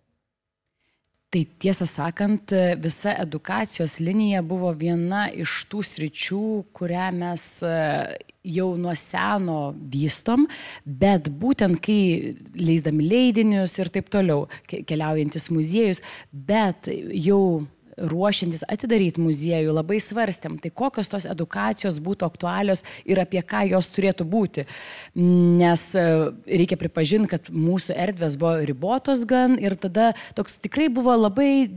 [1.28, 6.44] Tai tiesą sakant, visa edukacijos linija buvo viena iš tų sričių,
[6.78, 7.74] kurią mes e,
[8.48, 9.58] jau nuo seno
[9.92, 10.46] vystom,
[10.88, 16.00] bet būtent kai leisdami leidinius ir taip toliau, keliaujantis muziejus,
[16.32, 17.42] bet jau
[17.98, 23.90] ruošiantis atidaryti muziejų, labai svarstėm, tai kokios tos edukacijos būtų aktualios ir apie ką jos
[23.96, 24.68] turėtų būti.
[25.18, 26.08] Nes e,
[26.46, 31.70] reikia pripažinti, kad mūsų erdvės buvo ribotos gan ir tada toks tikrai buvo labai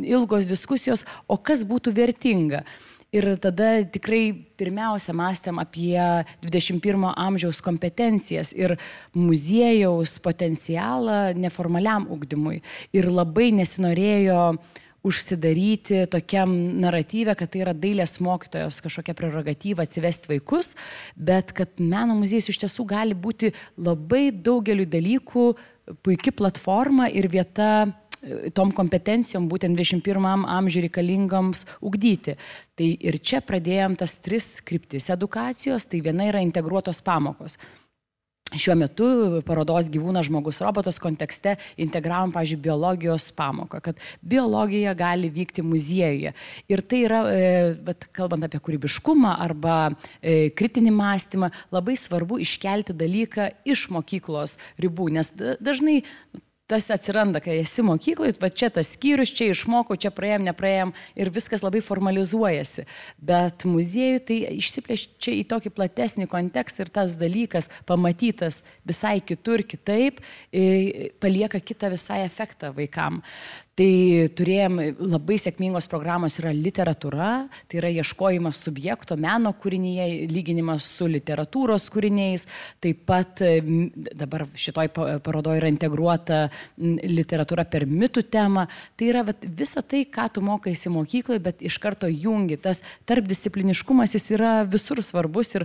[0.00, 2.64] ilgos diskusijos, o kas būtų vertinga.
[3.10, 5.98] Ir tada tikrai pirmiausia mąstėm apie
[6.46, 8.76] 21 amžiaus kompetencijas ir
[9.18, 12.60] muziejaus potencialą neformaliam ugdymui.
[12.94, 20.34] Ir labai nesinorėjo uh, užsidaryti tokiam naratyvė, kad tai yra dailės mokytojos kažkokia prerogatyva atsivesti
[20.34, 20.74] vaikus,
[21.16, 25.46] bet kad meno muziejus iš tiesų gali būti labai daugeliu dalykų
[26.04, 32.36] puikia platforma ir vieta e, tom kompetencijom būtent 21 amžiui reikalingams ugdyti.
[32.76, 37.58] Tai ir čia pradėjom tas tris kryptis edukacijos, tai viena yra integruotos pamokos
[38.58, 39.08] šiuo metu
[39.46, 46.34] parodos gyvūnas žmogus robotas kontekste integravom, pažiūrėjau, biologijos pamoką, kad biologija gali vykti muziejuje.
[46.72, 47.22] Ir tai yra,
[47.86, 49.78] bet kalbant apie kūrybiškumą arba
[50.20, 55.32] e, kritinį mąstymą, labai svarbu iškelti dalyką iš mokyklos ribų, nes
[55.62, 56.00] dažnai
[56.70, 61.32] tas atsiranda, kai esi mokykloje, va čia tas skyrius, čia išmokau, čia praėjom, nepraėjom ir
[61.34, 62.86] viskas labai formalizuojasi.
[63.30, 70.22] Bet muziejui tai išsiplėšia į tokį platesnį kontekstą ir tas dalykas pamatytas visai kitur, kitaip,
[71.22, 73.20] palieka kitą visai efektą vaikam.
[73.80, 74.74] Tai turėjom
[75.08, 77.28] labai sėkmingos programos yra literatūra,
[77.64, 82.44] tai yra ieškojimas subjekto meno kūrinyje, lyginimas su literatūros kūriniais,
[82.84, 83.40] taip pat
[84.20, 84.90] dabar šitoj
[85.24, 86.42] parodoje yra integruota
[86.76, 88.66] literatūra per mitų temą.
[89.00, 92.60] Tai yra vat, visa tai, ką tu mokaisi mokykloje, bet iš karto jungi.
[92.60, 95.64] Tas tarpdiscipliniškumas jis yra visur svarbus ir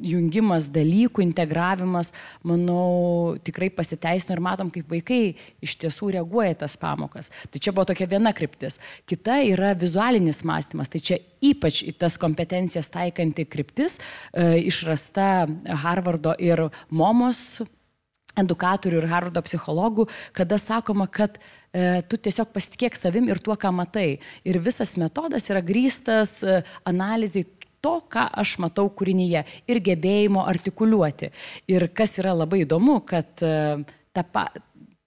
[0.00, 5.22] jungimas dalykų, integravimas, manau, tikrai pasiteisino ir matom, kaip vaikai
[5.60, 7.28] iš tiesų reaguoja tas pamokas.
[7.50, 8.78] Tai čia buvo tokia viena kryptis.
[9.08, 10.92] Kita yra vizualinis mąstymas.
[10.92, 13.98] Tai čia ypač į tas kompetencijas taikanti kryptis,
[14.32, 15.48] e, išrasta
[15.82, 17.60] Harvardo ir Momos
[18.38, 23.72] edukatorių ir Harvardo psichologų, kada sakoma, kad e, tu tiesiog pasitikėk savim ir tuo, ką
[23.74, 24.20] matai.
[24.46, 27.46] Ir visas metodas yra grįstas e, analizai
[27.80, 31.32] to, ką aš matau kūrinyje ir gebėjimo artikuliuoti.
[31.72, 33.54] Ir kas yra labai įdomu, kad e,
[34.14, 34.48] ta, pa,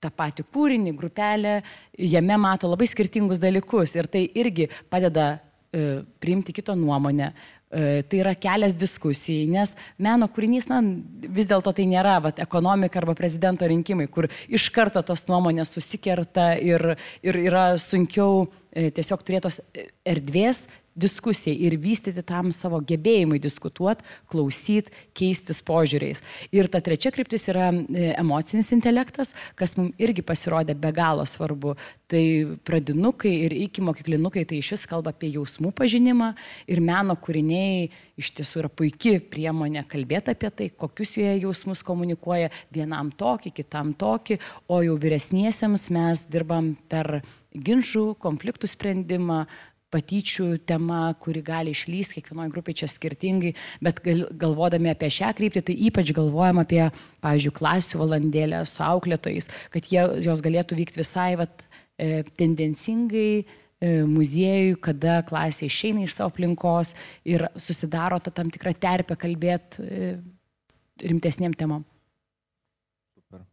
[0.03, 1.57] tą patį kūrinį, grupelę,
[1.97, 7.33] jame mato labai skirtingus dalykus ir tai irgi padeda e, priimti kito nuomonę.
[7.73, 10.77] E, tai yra kelias diskusijai, nes meno kūrinys, na,
[11.33, 16.51] vis dėlto tai nėra vat, ekonomika arba prezidento rinkimai, kur iš karto tos nuomonės susikerta
[16.61, 16.93] ir,
[17.25, 19.57] ir yra sunkiau e, tiesiog turėtos
[20.05, 26.23] erdvės diskusijai ir vystyti tam savo gebėjimui diskutuoti, klausyti, keistis požiūriais.
[26.53, 31.75] Ir ta trečia kryptis yra e, emocinis intelektas, kas mums irgi pasirodė be galo svarbu.
[32.13, 32.23] Tai
[32.67, 36.33] pradinukai ir iki mokyklinukai tai iš vis kalba apie jausmų pažinimą
[36.69, 42.51] ir meno kūriniai iš tiesų yra puikia priemonė kalbėti apie tai, kokius joje jausmus komunikuoja
[42.73, 44.37] vienam tokį, kitam tokį,
[44.69, 49.43] o jau vyresniesiems mes dirbam per ginčių, konfliktų sprendimą,
[49.93, 53.53] patyčių tema, kuri gali išlysti kiekvienoje grupėje čia skirtingai,
[53.83, 56.81] bet gal, galvodami apie šią kryptį, tai ypač galvojam apie,
[57.23, 61.65] pavyzdžiui, klasių valandėlę su auklėtojais, kad jie, jos galėtų vykti visai vat,
[61.97, 63.45] e, tendencingai e,
[64.09, 66.95] muziejui, kada klasė išeina iš savo aplinkos
[67.27, 70.13] ir susidaro tą tam tikrą terpę kalbėti e,
[71.03, 71.85] rimtesniem temom.
[73.17, 73.45] Super.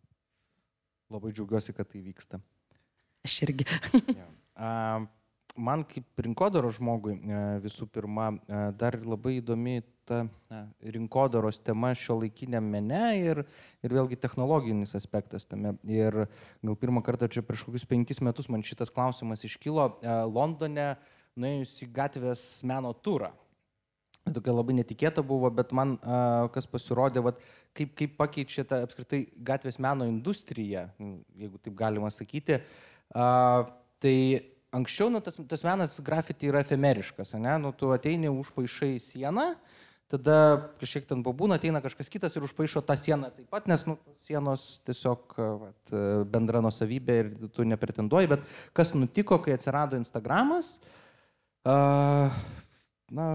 [1.12, 2.40] Labai džiaugiuosi, kad tai vyksta.
[3.26, 3.66] Aš irgi.
[4.16, 4.28] ja.
[4.56, 5.08] uh,
[5.56, 10.24] man kaip rinkodaro žmogui e, visų pirma e, dar labai įdomi ta
[10.82, 13.42] rinkodaros tema šio laikiniam mene ir,
[13.84, 15.76] ir vėlgi technologinis aspektas tame.
[15.86, 16.24] Ir
[16.64, 20.94] gal pirmą kartą čia prieš kokius penkis metus man šitas klausimas iškilo e, Londone,
[21.40, 23.30] nuėjus į gatvės meno turą.
[24.30, 25.94] Tokia labai netikėta buvo, bet man
[26.52, 27.38] kas pasirodė, vat,
[27.74, 30.84] kaip, kaip pakeičia tą apskritai gatvės meno industriją,
[31.40, 32.60] jeigu taip galima sakyti.
[33.10, 34.14] Tai
[34.74, 37.56] anksčiau nu, tas, tas menas grafiti yra efemeriškas, ne?
[37.62, 39.52] Nu, tu ateini užpaišai sieną,
[40.10, 40.36] tada
[40.80, 44.80] kažkiek ten pabūna, ateina kažkas kitas ir užpaišo tą sieną taip pat, nes nu, sienos
[44.86, 45.94] tiesiog vat,
[46.30, 50.78] bendra nusavybė ir tu nepretenduoji, bet kas nutiko, kai atsirado Instagramas,
[51.62, 52.34] uh,
[53.14, 53.28] na,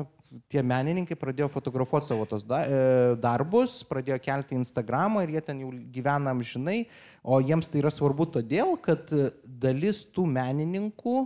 [0.52, 2.80] tie menininkai pradėjo fotografuoti savo tos da, e,
[3.21, 6.84] darbus, pradėjo kelti Instagramą ir jie ten jau gyvena amžinai,
[7.24, 9.12] o jiems tai yra svarbu todėl, kad
[9.45, 11.17] dalis tų menininkų,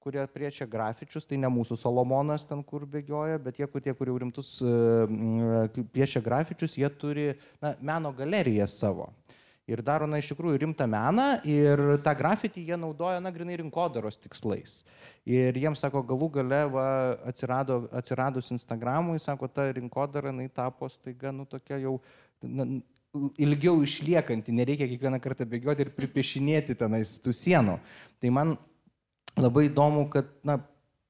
[0.00, 5.84] kurie priečia grafičius, tai ne mūsų Solomonas ten, kur bėgioja, bet tie, kurie rimtus e,
[5.92, 7.28] piešia grafičius, jie turi
[7.60, 9.10] na, meno galeriją savo
[9.70, 14.18] ir daro, na, iš tikrųjų rimtą meną ir tą grafitį jie naudoja, na, grinai rinkodaros
[14.20, 14.80] tikslais.
[15.28, 16.86] Ir jiems, sako, galų gale va,
[17.30, 21.98] atsirado, atsiradus Instagramui, sako, ta rinkodara, jinai tapo staiga, nu, tokia jau,
[22.42, 22.66] na,
[23.42, 27.78] ilgiau išliekanti, nereikia kiekvieną kartą bėgioti ir pripiešinėti tenais tų sienų.
[28.22, 28.56] Tai man
[29.38, 30.60] labai įdomu, kad, na,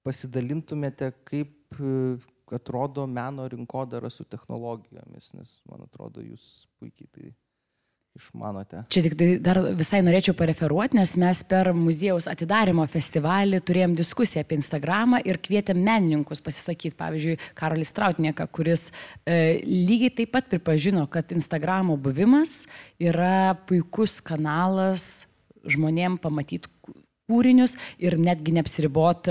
[0.07, 1.81] pasidalintumėte, kaip
[2.51, 7.31] atrodo meno rinkodara su technologijomis, nes man atrodo, jūs puikiai tai
[8.19, 8.83] išmanote?
[8.91, 14.45] Čia tik tai dar visai norėčiau pareferuoti, nes mes per muziejaus atidarimo festivalį turėjom diskusiją
[14.45, 16.97] apie Instagramą ir kvietėm menininkus pasisakyti.
[17.01, 18.91] Pavyzdžiui, Karolis Trautnieka, kuris
[19.25, 22.65] e, lygiai taip pat pripažino, kad Instagramo buvimas
[23.01, 25.27] yra puikus kanalas
[25.69, 26.71] žmonėm pamatyti
[27.31, 29.31] kūrinius ir netgi neapsiribot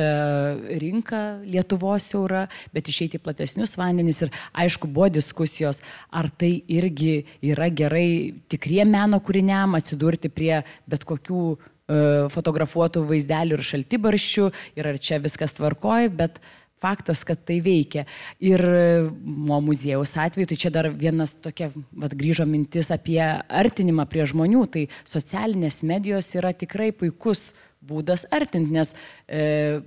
[0.82, 4.24] rinką Lietuvos siaurą, bet išeiti į platesnius vandenis.
[4.26, 4.34] Ir
[4.66, 11.44] aišku, buvo diskusijos, ar tai irgi yra gerai tikriem meno kūriniam atsidurti prie bet kokių
[11.50, 11.58] e,
[12.34, 14.48] fotografuotų vaizdelių ir šaltibarščių
[14.80, 16.42] ir ar čia viskas tvarkoja, bet
[16.80, 18.06] faktas, kad tai veikia.
[18.40, 18.64] Ir
[19.20, 24.64] mo muziejaus atveju, tai čia dar vienas tokia, vad grįžo mintis apie artinimą prie žmonių,
[24.72, 28.94] tai socialinės medijos yra tikrai puikus uh, būdas artinti, nes
[29.28, 29.80] e,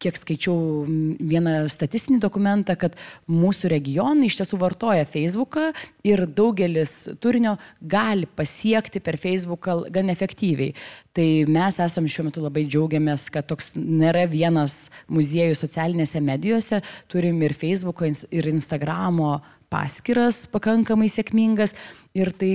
[0.00, 0.86] kiek skaičiau
[1.20, 2.96] vieną statistinį dokumentą, kad
[3.28, 5.70] mūsų regionai iš tiesų vartoja Facebooką
[6.08, 10.72] ir daugelis turinio gali pasiekti per Facebooką gan efektyviai.
[11.16, 16.80] Tai mes esam šiuo metu labai džiaugiamės, kad toks nėra vienas muziejus socialinėse medijose,
[17.10, 21.76] turim ir Facebooko ir Instagramo paskiras pakankamai sėkmingas
[22.16, 22.54] ir tai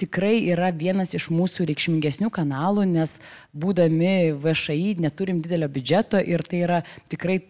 [0.00, 3.18] tikrai yra vienas iš mūsų reikšmingesnių kanalų, nes
[3.52, 6.80] būdami VŠI neturim didelio biudžeto ir tai yra
[7.12, 7.40] tikrai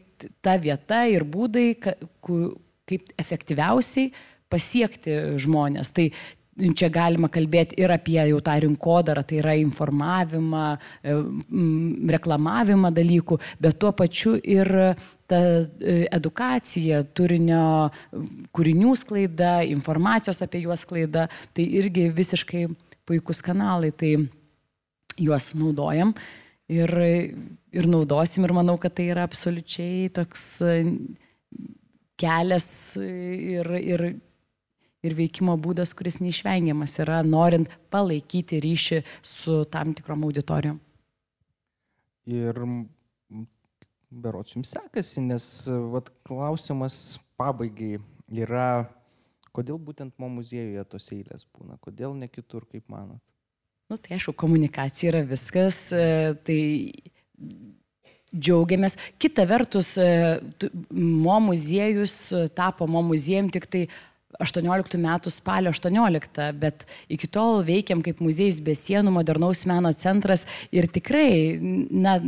[0.44, 4.10] ta vieta ir būdai, kaip efektyviausiai
[4.50, 5.92] pasiekti žmonės.
[5.94, 6.10] Tai
[6.76, 10.66] čia galima kalbėti ir apie jau tą rinkodarą, tai yra informavimą,
[11.02, 11.16] e,
[12.16, 14.70] reklamavimą dalykų, bet tuo pačiu ir
[15.30, 17.90] ta e, edukacija, turinio
[18.56, 22.66] kūrinių sklaida, informacijos apie juos sklaida, tai irgi visiškai
[23.08, 24.16] puikus kanalai, tai
[25.20, 26.14] juos naudojam
[26.70, 26.94] ir,
[27.74, 30.46] ir naudosim ir manau, kad tai yra absoliučiai toks
[32.20, 32.68] kelias
[33.00, 34.04] ir, ir,
[35.06, 40.80] ir veikimo būdas, kuris neišvengiamas yra, norint palaikyti ryšį su tam tikrom auditorijom.
[42.30, 42.60] Ir
[44.10, 45.44] berots jums sekasi, nes
[45.92, 47.98] vat, klausimas pabaigai
[48.42, 48.84] yra,
[49.56, 53.22] kodėl būtent mo muziejuje tos eilės būna, kodėl ne kitur, kaip manot?
[53.90, 56.60] Nu, tai aišku, komunikacija yra viskas, e, tai
[58.30, 58.94] džiaugiamės.
[59.18, 60.38] Kita vertus, e,
[60.94, 62.14] mo muziejus
[62.54, 63.88] tapo mo muziejum tik tai
[64.38, 70.46] 18 metų spalio 18, bet iki tol veikiam kaip muziejus be sienų, modernaus meno centras
[70.72, 71.58] ir tikrai
[71.90, 72.18] na,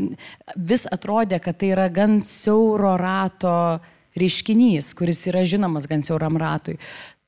[0.56, 3.54] vis atrodė, kad tai yra gan siauro rato
[4.18, 6.76] reiškinys, kuris yra žinomas gan siauram ratui.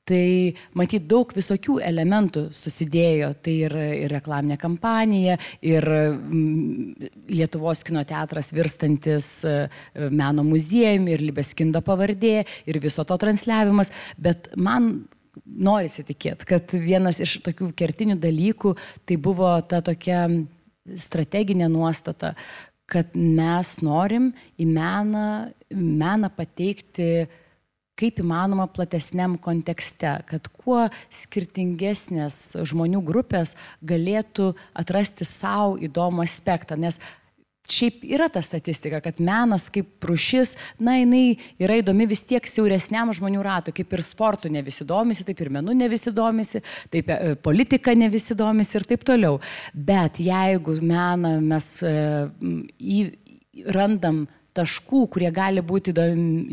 [0.05, 3.31] Tai matyt daug visokių elementų susidėjo.
[3.41, 3.73] Tai ir,
[4.05, 9.55] ir reklaminė kampanija, ir mm, Lietuvos kino teatras virstantis e,
[10.13, 13.89] meno muziejumi, ir Libeskindo pavardė, ir viso to transliavimas.
[14.21, 15.07] Bet man
[15.45, 18.75] norisi tikėti, kad vienas iš tokių kertinių dalykų
[19.09, 20.27] tai buvo ta tokia
[21.01, 22.35] strateginė nuostata,
[22.85, 24.29] kad mes norim
[24.61, 25.25] į meną,
[25.73, 27.25] meną pateikti
[27.99, 33.55] kaip įmanoma platesniam kontekste, kad kuo skirtingesnės žmonių grupės
[33.85, 36.99] galėtų atrasti savo įdomų aspektą, nes
[37.65, 43.09] Šiaip yra ta statistika, kad menas kaip rušis, na, jinai yra įdomi vis tiek siauresniam
[43.15, 46.61] žmonių ratui, kaip ir sportu ne visi domisi, taip ir menu ne visi domisi,
[46.93, 49.39] taip e, politika ne visi domisi ir taip toliau.
[49.73, 51.95] Bet jeigu meną mes e,
[52.77, 53.01] į,
[53.73, 55.93] randam taškų, kurie gali būti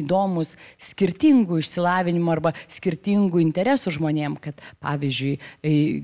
[0.03, 5.39] įdomus skirtingų išsilavinimų arba skirtingų interesų žmonėm, kad pavyzdžiui,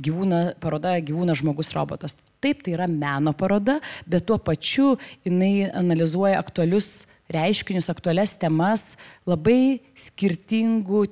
[0.04, 2.16] gyvūna, paroda gyvūnas žmogus robotas.
[2.38, 4.94] Taip, tai yra meno paroda, bet tuo pačiu
[5.26, 8.94] jinai analizuoja aktualius reiškinius, aktualias temas
[9.28, 11.06] labai skirtingų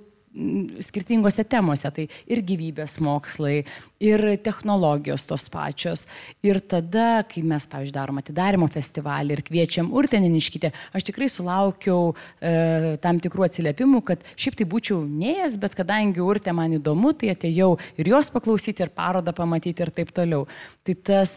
[0.84, 3.62] skirtingose temose, tai ir gyvybės mokslai,
[4.02, 6.04] ir technologijos tos pačios.
[6.44, 12.96] Ir tada, kai mes, pavyzdžiui, darom atidarimo festivalį ir kviečiam Urteniniškite, aš tikrai sulaukiau e,
[13.02, 17.74] tam tikrų atsiliepimų, kad šiaip tai būčiau neėjęs, bet kadangi Urte man įdomu, tai atėjau
[17.96, 20.44] ir jos paklausyti, ir parodą pamatyti ir taip toliau.
[20.86, 21.36] Tai tas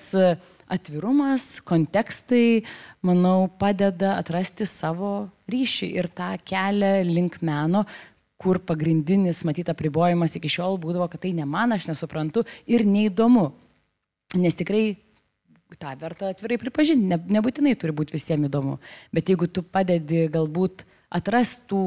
[0.70, 2.62] atvirumas, kontekstai,
[3.06, 7.86] manau, padeda atrasti savo ryšį ir tą kelią link meno,
[8.40, 13.50] kur pagrindinis, matyt, apribojimas iki šiol būdavo, kad tai ne man, aš nesuprantu ir neįdomu.
[14.40, 14.94] Nes tikrai
[15.78, 18.78] tą verta atvirai pripažinti, ne, nebūtinai turi būti visiems įdomu.
[19.14, 21.82] Bet jeigu tu padedi galbūt atrastų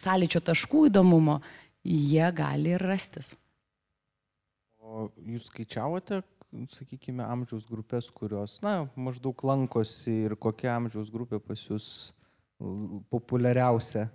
[0.00, 1.38] sąlyčio taškų įdomumo,
[1.86, 3.34] jie gali ir rastis.
[4.82, 6.22] O jūs skaičiavote,
[6.72, 11.88] sakykime, amžiaus grupės, kurios, na, maždaug lankosi ir kokia amžiaus grupė pas jūs
[13.12, 14.08] populiariausia?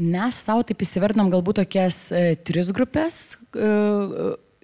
[0.00, 3.36] Mes savo taip įsivertinom galbūt tokias e, tris grupės.
[3.52, 3.70] E,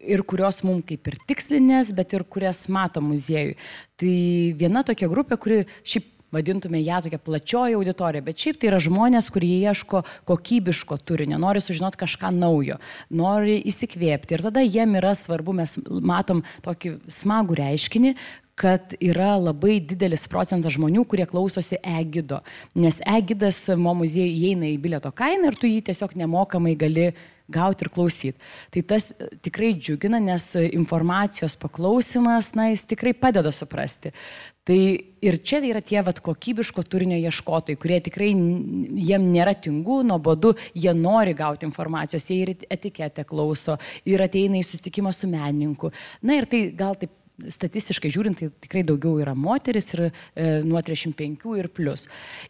[0.07, 3.57] ir kurios mums kaip ir tikslinės, bet ir kurias mato muziejui.
[4.01, 4.13] Tai
[4.57, 9.29] viena tokia grupė, kuri šiaip vadintume ją tokia plačioji auditorija, bet šiaip tai yra žmonės,
[9.35, 12.81] kurie ieško kokybiško turinio, nori sužinoti kažką naujo,
[13.15, 14.37] nori įsikvėpti.
[14.37, 18.17] Ir tada jiem yra svarbu, mes matom tokį smagų reiškinį,
[18.57, 22.41] kad yra labai didelis procentas žmonių, kurie klausosi e-gido.
[22.75, 27.11] Nes e-gidas mo muziejui įeina į bilieto kainą ir tu jį tiesiog nemokamai gali
[27.53, 28.39] gauti ir klausyti.
[28.75, 34.11] Tai tas e, tikrai džiugina, nes informacijos paklausimas, na, jis tikrai padeda suprasti.
[34.67, 34.79] Tai
[35.23, 40.97] ir čia yra tie vat, kokybiško turinio ieškotojai, kurie tikrai jiem nėra tingų, nuobodu, jie
[40.97, 43.79] nori gauti informacijos, jie ir etiketę klauso,
[44.09, 45.93] ir ateina į susitikimą su menininku.
[46.27, 50.11] Na ir tai gal taip statistiškai žiūrint, tai tikrai daugiau yra moteris ir e,
[50.65, 52.07] nuo 35 ir plus.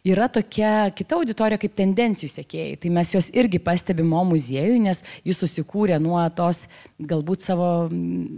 [0.07, 2.77] Yra tokia kita auditorija kaip tendencijų sėkėjai.
[2.83, 6.65] Tai mes jos irgi pastebime mo muziejui, nes jis susikūrė nuo tos
[6.97, 7.69] galbūt savo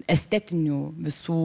[0.10, 1.40] estetinių visų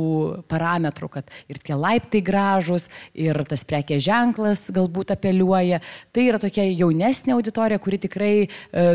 [0.50, 5.82] parametrų, kad ir tie laiptai gražus, ir tas prekės ženklas galbūt apeliuoja.
[6.14, 8.48] Tai yra tokia jaunesnė auditorija, kuri tikrai e,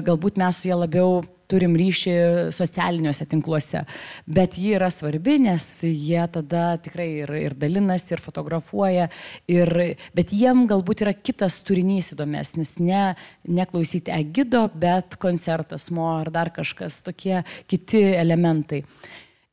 [0.05, 1.19] galbūt mes su ją labiau
[1.49, 2.15] turim ryšį
[2.55, 3.83] socialiniuose tinkluose.
[4.29, 9.07] Bet ji yra svarbi, nes jie tada tikrai ir, ir dalinasi, ir fotografuoja,
[9.51, 9.73] ir,
[10.17, 13.13] bet jiem galbūt yra kitas turinys įdomesnis, ne,
[13.49, 18.83] neklausyti egido, bet koncertas mo ar dar kažkas, tokie kiti elementai.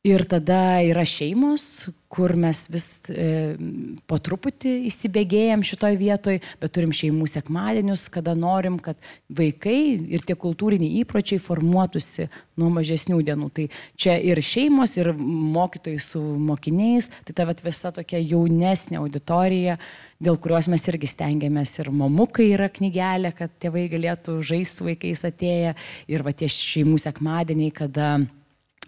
[0.07, 3.57] Ir tada yra šeimos, kur mes vis e,
[4.07, 8.95] po truputį įsibėgėjom šitoj vietoj, bet turim šeimų sekmadienius, kada norim, kad
[9.27, 12.29] vaikai ir tie kultūriniai įpročiai formuotųsi
[12.61, 13.49] nuo mažesnių dienų.
[13.57, 13.67] Tai
[13.99, 19.75] čia ir šeimos, ir mokytojai su mokiniais, tai ta vat, visa tokia jaunesnė auditorija,
[20.23, 21.75] dėl kurios mes irgi stengiamės.
[21.83, 25.75] Ir momukai yra knygelė, kad tėvai galėtų žaisti vaikais atėję,
[26.07, 28.13] ir va tie šeimų sekmadieniai, kada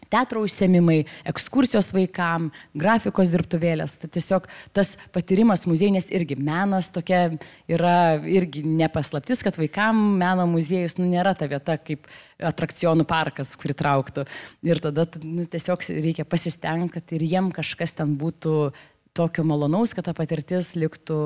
[0.10, 3.96] teatro užsiemimai, ekskursijos vaikam, grafikos dirbtuvėlės.
[4.02, 7.26] Tai tiesiog tas patyrimas muziejinės irgi menas tokia
[7.70, 7.96] yra
[8.26, 12.10] irgi nepaslaptis, kad vaikam meno muziejus nu, nėra ta vieta kaip
[12.52, 14.26] atrakcionų parkas, kuri trauktų.
[14.68, 18.72] Ir tada nu, tiesiog reikia pasistengti, kad ir jiem kažkas ten būtų
[19.18, 21.20] tokio malonaus, kad ta patirtis liktų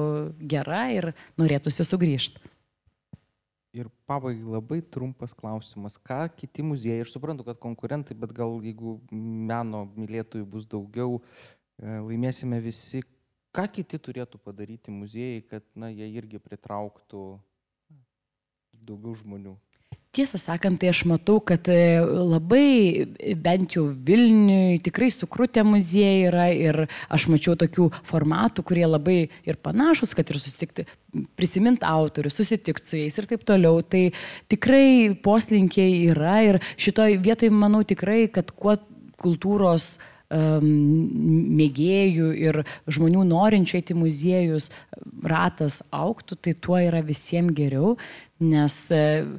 [0.49, 2.52] gera ir norėtųsi sugrįžti.
[3.73, 5.97] Ir pabaigai labai trumpas klausimas.
[5.97, 11.17] Ką kiti muziejai, aš suprantu, kad konkurentai, bet gal jeigu meno mylėtojų bus daugiau,
[11.81, 13.01] e, laimėsime visi.
[13.53, 17.23] Ką kiti turėtų padaryti muziejai, kad na, jie irgi pritrauktų
[18.77, 19.57] daugiau žmonių?
[20.13, 23.07] Tiesą sakant, tai aš matau, kad e, labai
[23.41, 26.77] bent jau Vilniui tikrai sukrutę muziejai yra ir
[27.09, 29.15] aš mačiau tokių formatų, kurie labai
[29.49, 30.85] ir panašus, kad ir susitikti,
[31.33, 33.81] prisiminti autorius, susitikti su jais ir taip toliau.
[33.81, 34.03] Tai
[34.53, 38.77] tikrai poslinkiai yra ir šitoj vietoj manau tikrai, kad kuo
[39.17, 39.95] kultūros
[40.33, 44.69] mėgėjų ir žmonių norinčių eiti muziejus
[45.29, 47.97] ratas auktų, tai tuo yra visiems geriau,
[48.41, 49.29] nes uh,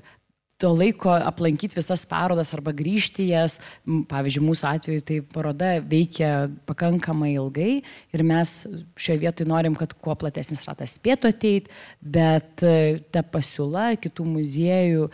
[0.62, 3.58] to laiko aplankyti visas parodas arba grįžti jas.
[3.84, 6.30] Pavyzdžiui, mūsų atveju tai paroda veikia
[6.68, 7.72] pakankamai ilgai
[8.14, 8.54] ir mes
[8.94, 15.10] šioje vietoje norim, kad kuo platesnis ratas spėtų ateiti, bet e, ta pasiūla kitų muziejų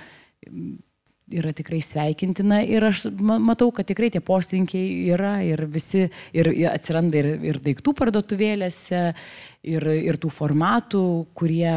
[1.31, 7.21] yra tikrai sveikintina ir aš matau, kad tikrai tie poslinkiai yra ir visi, ir atsiranda
[7.21, 9.03] ir, ir daiktų parduotuvėlėse,
[9.71, 11.05] ir, ir tų formatų,
[11.39, 11.77] kurie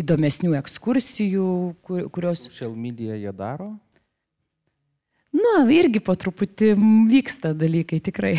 [0.00, 1.48] įdomesnių ekskursijų,
[1.84, 2.46] kur, kurios...
[2.48, 3.74] Social media jie daro?
[5.36, 6.72] Nu, irgi po truputį
[7.10, 8.36] vyksta dalykai tikrai.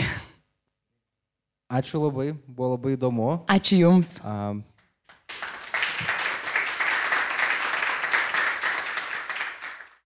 [1.68, 3.30] Ačiū labai, buvo labai įdomu.
[3.52, 4.18] Ačiū Jums.